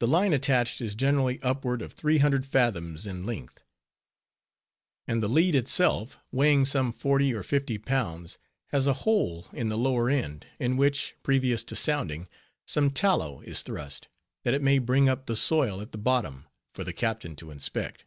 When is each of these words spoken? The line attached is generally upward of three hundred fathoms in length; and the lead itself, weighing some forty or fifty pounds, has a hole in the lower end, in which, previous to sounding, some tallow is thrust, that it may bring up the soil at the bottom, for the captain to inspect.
The 0.00 0.06
line 0.06 0.32
attached 0.32 0.80
is 0.80 0.94
generally 0.94 1.38
upward 1.42 1.82
of 1.82 1.92
three 1.92 2.16
hundred 2.16 2.46
fathoms 2.46 3.06
in 3.06 3.26
length; 3.26 3.62
and 5.06 5.22
the 5.22 5.28
lead 5.28 5.54
itself, 5.54 6.16
weighing 6.32 6.64
some 6.64 6.94
forty 6.94 7.34
or 7.34 7.42
fifty 7.42 7.76
pounds, 7.76 8.38
has 8.68 8.86
a 8.86 8.94
hole 9.04 9.48
in 9.52 9.68
the 9.68 9.76
lower 9.76 10.08
end, 10.08 10.46
in 10.58 10.78
which, 10.78 11.14
previous 11.22 11.62
to 11.64 11.76
sounding, 11.76 12.26
some 12.66 12.88
tallow 12.88 13.42
is 13.42 13.60
thrust, 13.60 14.08
that 14.44 14.54
it 14.54 14.62
may 14.62 14.78
bring 14.78 15.10
up 15.10 15.26
the 15.26 15.36
soil 15.36 15.82
at 15.82 15.92
the 15.92 15.98
bottom, 15.98 16.46
for 16.72 16.82
the 16.82 16.94
captain 16.94 17.36
to 17.36 17.50
inspect. 17.50 18.06